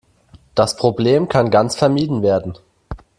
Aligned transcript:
Das 0.55 0.77
Problem 0.77 1.27
kann 1.29 1.51
ganz 1.51 1.75
vermieden 1.75 2.23
werden. 2.23 2.57